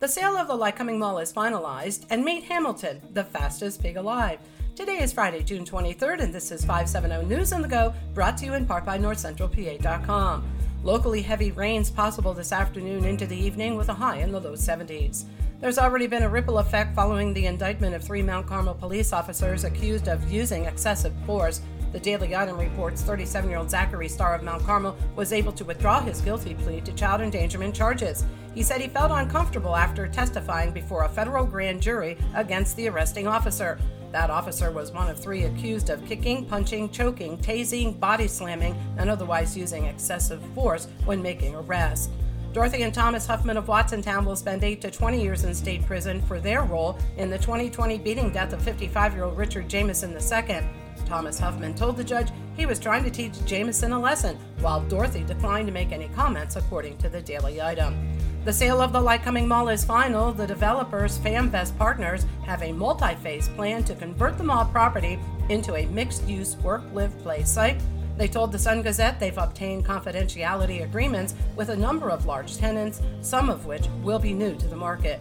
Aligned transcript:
The 0.00 0.06
sale 0.06 0.36
of 0.36 0.46
the 0.46 0.56
Lycoming 0.56 0.96
Mall 0.96 1.18
is 1.18 1.32
finalized, 1.32 2.06
and 2.08 2.24
meet 2.24 2.44
Hamilton, 2.44 3.00
the 3.14 3.24
fastest 3.24 3.82
pig 3.82 3.96
alive. 3.96 4.38
Today 4.76 4.98
is 5.02 5.12
Friday, 5.12 5.42
June 5.42 5.64
23rd, 5.64 6.20
and 6.20 6.32
this 6.32 6.52
is 6.52 6.64
570 6.64 7.26
News 7.26 7.52
on 7.52 7.62
the 7.62 7.66
Go, 7.68 7.92
brought 8.14 8.36
to 8.38 8.44
you 8.44 8.54
in 8.54 8.64
part 8.64 8.84
by 8.84 8.96
NorthCentralPA.com. 8.96 10.48
Locally 10.84 11.20
heavy 11.20 11.50
rains 11.50 11.90
possible 11.90 12.32
this 12.32 12.52
afternoon 12.52 13.06
into 13.06 13.26
the 13.26 13.36
evening 13.36 13.74
with 13.74 13.88
a 13.88 13.94
high 13.94 14.18
in 14.18 14.30
the 14.30 14.38
low 14.38 14.52
70s. 14.52 15.24
There's 15.58 15.78
already 15.78 16.06
been 16.06 16.22
a 16.22 16.28
ripple 16.28 16.58
effect 16.58 16.94
following 16.94 17.34
the 17.34 17.46
indictment 17.46 17.96
of 17.96 18.04
three 18.04 18.22
Mount 18.22 18.46
Carmel 18.46 18.74
police 18.74 19.12
officers 19.12 19.64
accused 19.64 20.06
of 20.06 20.30
using 20.30 20.66
excessive 20.66 21.14
force 21.26 21.60
the 21.92 22.00
Daily 22.00 22.36
Item 22.36 22.58
reports 22.58 23.02
37 23.02 23.48
year 23.48 23.58
old 23.58 23.70
Zachary 23.70 24.08
Starr 24.08 24.34
of 24.34 24.42
Mount 24.42 24.62
Carmel 24.64 24.96
was 25.16 25.32
able 25.32 25.52
to 25.52 25.64
withdraw 25.64 26.00
his 26.00 26.20
guilty 26.20 26.54
plea 26.54 26.80
to 26.82 26.92
child 26.92 27.20
endangerment 27.20 27.74
charges. 27.74 28.24
He 28.54 28.62
said 28.62 28.80
he 28.80 28.88
felt 28.88 29.10
uncomfortable 29.10 29.74
after 29.74 30.06
testifying 30.06 30.72
before 30.72 31.04
a 31.04 31.08
federal 31.08 31.46
grand 31.46 31.80
jury 31.80 32.18
against 32.34 32.76
the 32.76 32.88
arresting 32.88 33.26
officer. 33.26 33.78
That 34.12 34.30
officer 34.30 34.70
was 34.70 34.90
one 34.90 35.08
of 35.08 35.18
three 35.18 35.44
accused 35.44 35.90
of 35.90 36.04
kicking, 36.06 36.46
punching, 36.46 36.90
choking, 36.90 37.38
tasing, 37.38 37.98
body 38.00 38.26
slamming, 38.26 38.74
and 38.96 39.10
otherwise 39.10 39.56
using 39.56 39.84
excessive 39.84 40.42
force 40.54 40.88
when 41.04 41.22
making 41.22 41.54
arrests. 41.54 42.10
Dorothy 42.52 42.82
and 42.82 42.94
Thomas 42.94 43.26
Huffman 43.26 43.58
of 43.58 43.66
Watsontown 43.66 44.24
will 44.24 44.34
spend 44.34 44.64
8 44.64 44.80
to 44.80 44.90
20 44.90 45.22
years 45.22 45.44
in 45.44 45.54
state 45.54 45.84
prison 45.84 46.22
for 46.22 46.40
their 46.40 46.62
role 46.62 46.98
in 47.18 47.28
the 47.28 47.38
2020 47.38 47.98
beating 47.98 48.32
death 48.32 48.54
of 48.54 48.62
55 48.62 49.14
year 49.14 49.24
old 49.24 49.36
Richard 49.36 49.68
Jamison 49.68 50.12
II. 50.12 50.66
Thomas 51.08 51.38
Huffman 51.38 51.74
told 51.74 51.96
the 51.96 52.04
judge 52.04 52.28
he 52.56 52.66
was 52.66 52.78
trying 52.78 53.02
to 53.04 53.10
teach 53.10 53.44
Jamison 53.46 53.92
a 53.92 53.98
lesson, 53.98 54.36
while 54.60 54.82
Dorothy 54.82 55.24
declined 55.24 55.66
to 55.66 55.72
make 55.72 55.90
any 55.90 56.08
comments, 56.08 56.56
according 56.56 56.98
to 56.98 57.08
the 57.08 57.22
Daily 57.22 57.62
Item. 57.62 57.96
The 58.44 58.52
sale 58.52 58.80
of 58.80 58.92
the 58.92 59.00
Lycoming 59.00 59.46
Mall 59.46 59.68
is 59.68 59.84
final. 59.84 60.32
The 60.32 60.46
developers, 60.46 61.18
FamVest 61.18 61.76
Partners, 61.78 62.26
have 62.44 62.62
a 62.62 62.72
multi 62.72 63.14
phase 63.16 63.48
plan 63.48 63.84
to 63.84 63.94
convert 63.94 64.38
the 64.38 64.44
mall 64.44 64.66
property 64.66 65.18
into 65.48 65.76
a 65.76 65.86
mixed 65.86 66.26
use 66.28 66.56
work 66.58 66.82
live 66.92 67.18
play 67.22 67.42
site. 67.42 67.80
They 68.16 68.28
told 68.28 68.52
the 68.52 68.58
Sun 68.58 68.82
Gazette 68.82 69.20
they've 69.20 69.38
obtained 69.38 69.86
confidentiality 69.86 70.82
agreements 70.82 71.34
with 71.56 71.68
a 71.70 71.76
number 71.76 72.10
of 72.10 72.26
large 72.26 72.56
tenants, 72.56 73.00
some 73.20 73.48
of 73.48 73.66
which 73.66 73.86
will 74.02 74.18
be 74.18 74.32
new 74.32 74.56
to 74.56 74.66
the 74.66 74.76
market. 74.76 75.20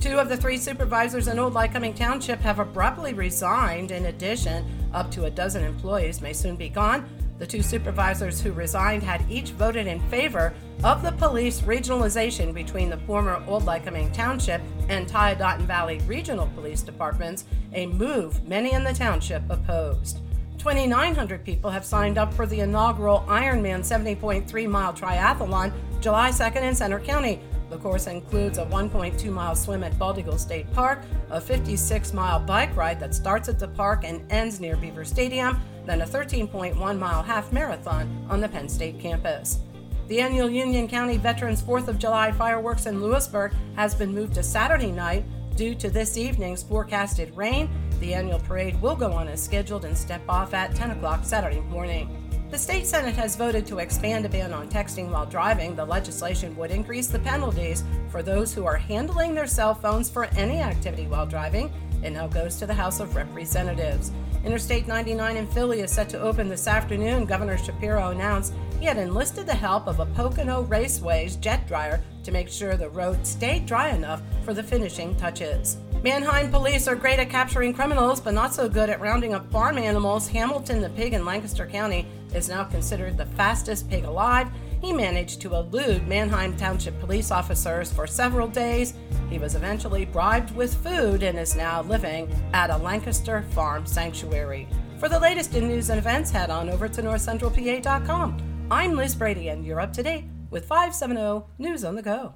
Two 0.00 0.20
of 0.20 0.28
the 0.28 0.36
three 0.36 0.58
supervisors 0.58 1.26
in 1.26 1.40
Old 1.40 1.54
Lycoming 1.54 1.94
Township 1.94 2.38
have 2.40 2.60
abruptly 2.60 3.14
resigned. 3.14 3.90
In 3.90 4.06
addition, 4.06 4.64
up 4.94 5.10
to 5.10 5.24
a 5.24 5.30
dozen 5.30 5.64
employees 5.64 6.20
may 6.20 6.32
soon 6.32 6.54
be 6.54 6.68
gone. 6.68 7.08
The 7.40 7.46
two 7.46 7.62
supervisors 7.62 8.40
who 8.40 8.52
resigned 8.52 9.02
had 9.02 9.28
each 9.28 9.50
voted 9.50 9.88
in 9.88 10.00
favor 10.08 10.54
of 10.84 11.02
the 11.02 11.10
police 11.12 11.62
regionalization 11.62 12.54
between 12.54 12.90
the 12.90 12.98
former 12.98 13.42
Old 13.48 13.64
Lycoming 13.64 14.12
Township 14.12 14.60
and 14.88 15.08
Tiadaghton 15.08 15.66
Valley 15.66 15.98
Regional 16.06 16.46
Police 16.54 16.82
Departments, 16.82 17.44
a 17.74 17.86
move 17.86 18.46
many 18.46 18.74
in 18.74 18.84
the 18.84 18.94
township 18.94 19.42
opposed. 19.50 20.20
2,900 20.58 21.44
people 21.44 21.70
have 21.70 21.84
signed 21.84 22.18
up 22.18 22.32
for 22.34 22.46
the 22.46 22.60
inaugural 22.60 23.24
Ironman 23.28 23.80
70.3 23.80 24.68
mile 24.68 24.92
triathlon 24.92 25.72
July 26.00 26.30
2nd 26.30 26.62
in 26.62 26.74
Centre 26.74 27.00
County. 27.00 27.40
The 27.70 27.76
course 27.76 28.06
includes 28.06 28.58
a 28.58 28.64
1.2 28.64 29.30
mile 29.30 29.54
swim 29.54 29.84
at 29.84 29.98
Bald 29.98 30.18
Eagle 30.18 30.38
State 30.38 30.72
Park, 30.72 31.00
a 31.30 31.40
56 31.40 32.12
mile 32.14 32.40
bike 32.40 32.74
ride 32.74 32.98
that 33.00 33.14
starts 33.14 33.48
at 33.48 33.58
the 33.58 33.68
park 33.68 34.04
and 34.04 34.20
ends 34.32 34.58
near 34.58 34.76
Beaver 34.76 35.04
Stadium, 35.04 35.60
then 35.84 36.00
a 36.00 36.06
13.1 36.06 36.98
mile 36.98 37.22
half 37.22 37.52
marathon 37.52 38.26
on 38.30 38.40
the 38.40 38.48
Penn 38.48 38.68
State 38.68 38.98
campus. 38.98 39.60
The 40.08 40.20
annual 40.22 40.48
Union 40.48 40.88
County 40.88 41.18
Veterans 41.18 41.62
4th 41.62 41.88
of 41.88 41.98
July 41.98 42.32
fireworks 42.32 42.86
in 42.86 43.02
Lewisburg 43.02 43.52
has 43.76 43.94
been 43.94 44.14
moved 44.14 44.34
to 44.34 44.42
Saturday 44.42 44.90
night 44.90 45.24
due 45.54 45.74
to 45.74 45.90
this 45.90 46.16
evening's 46.16 46.62
forecasted 46.62 47.36
rain. 47.36 47.68
The 48.00 48.14
annual 48.14 48.38
parade 48.38 48.80
will 48.80 48.96
go 48.96 49.12
on 49.12 49.28
as 49.28 49.42
scheduled 49.42 49.84
and 49.84 49.96
step 49.96 50.22
off 50.26 50.54
at 50.54 50.74
10 50.74 50.92
o'clock 50.92 51.24
Saturday 51.24 51.60
morning. 51.60 52.27
The 52.50 52.56
state 52.56 52.86
Senate 52.86 53.14
has 53.16 53.36
voted 53.36 53.66
to 53.66 53.78
expand 53.78 54.24
a 54.24 54.28
ban 54.30 54.54
on 54.54 54.70
texting 54.70 55.10
while 55.10 55.26
driving. 55.26 55.76
The 55.76 55.84
legislation 55.84 56.56
would 56.56 56.70
increase 56.70 57.06
the 57.06 57.18
penalties 57.18 57.84
for 58.08 58.22
those 58.22 58.54
who 58.54 58.64
are 58.64 58.76
handling 58.76 59.34
their 59.34 59.46
cell 59.46 59.74
phones 59.74 60.08
for 60.08 60.24
any 60.34 60.62
activity 60.62 61.06
while 61.06 61.26
driving. 61.26 61.70
It 62.02 62.10
now 62.10 62.26
goes 62.26 62.56
to 62.56 62.66
the 62.66 62.72
House 62.72 63.00
of 63.00 63.14
Representatives. 63.14 64.12
Interstate 64.46 64.88
99 64.88 65.36
in 65.36 65.46
Philly 65.48 65.80
is 65.80 65.92
set 65.92 66.08
to 66.08 66.20
open 66.20 66.48
this 66.48 66.66
afternoon. 66.66 67.26
Governor 67.26 67.58
Shapiro 67.58 68.12
announced 68.12 68.54
he 68.80 68.86
had 68.86 68.96
enlisted 68.96 69.44
the 69.44 69.54
help 69.54 69.86
of 69.86 70.00
a 70.00 70.06
Pocono 70.06 70.62
Raceway's 70.62 71.36
jet 71.36 71.68
dryer 71.68 72.02
to 72.22 72.32
make 72.32 72.48
sure 72.48 72.76
the 72.76 72.88
road 72.88 73.26
stayed 73.26 73.66
dry 73.66 73.90
enough 73.90 74.22
for 74.42 74.54
the 74.54 74.62
finishing 74.62 75.14
touches. 75.16 75.76
Manheim 76.04 76.48
police 76.52 76.86
are 76.86 76.94
great 76.94 77.18
at 77.18 77.28
capturing 77.28 77.74
criminals, 77.74 78.20
but 78.20 78.32
not 78.32 78.54
so 78.54 78.68
good 78.68 78.88
at 78.88 79.00
rounding 79.00 79.34
up 79.34 79.50
farm 79.50 79.76
animals. 79.78 80.28
Hamilton, 80.28 80.80
the 80.80 80.90
pig 80.90 81.12
in 81.12 81.24
Lancaster 81.24 81.66
County, 81.66 82.06
is 82.32 82.48
now 82.48 82.62
considered 82.62 83.16
the 83.16 83.26
fastest 83.26 83.90
pig 83.90 84.04
alive. 84.04 84.46
He 84.80 84.92
managed 84.92 85.40
to 85.40 85.56
elude 85.56 86.06
Manheim 86.06 86.56
Township 86.56 87.00
police 87.00 87.32
officers 87.32 87.92
for 87.92 88.06
several 88.06 88.46
days. 88.46 88.94
He 89.28 89.40
was 89.40 89.56
eventually 89.56 90.04
bribed 90.04 90.54
with 90.54 90.72
food 90.84 91.24
and 91.24 91.36
is 91.36 91.56
now 91.56 91.82
living 91.82 92.32
at 92.52 92.70
a 92.70 92.76
Lancaster 92.76 93.42
farm 93.50 93.84
sanctuary. 93.84 94.68
For 95.00 95.08
the 95.08 95.18
latest 95.18 95.56
in 95.56 95.66
news 95.66 95.90
and 95.90 95.98
events, 95.98 96.30
head 96.30 96.48
on 96.48 96.70
over 96.70 96.88
to 96.88 97.02
northcentralpa.com. 97.02 98.68
I'm 98.70 98.94
Liz 98.94 99.16
Brady, 99.16 99.48
and 99.48 99.66
you're 99.66 99.80
up 99.80 99.92
to 99.94 100.04
date 100.04 100.26
with 100.50 100.64
570 100.66 101.44
News 101.58 101.82
on 101.84 101.96
the 101.96 102.02
Go. 102.02 102.26